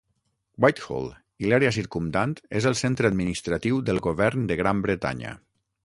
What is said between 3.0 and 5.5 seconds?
administratiu del govern de Gran Bretanya.